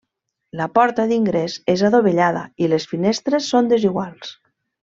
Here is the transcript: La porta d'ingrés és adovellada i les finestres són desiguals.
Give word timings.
La 0.61 0.67
porta 0.77 1.05
d'ingrés 1.11 1.59
és 1.75 1.85
adovellada 1.91 2.43
i 2.65 2.73
les 2.75 2.91
finestres 2.95 3.55
són 3.55 3.73
desiguals. 3.75 4.37